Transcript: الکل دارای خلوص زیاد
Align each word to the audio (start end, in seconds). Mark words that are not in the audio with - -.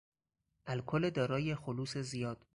الکل 0.67 1.09
دارای 1.09 1.55
خلوص 1.55 1.97
زیاد 1.97 2.45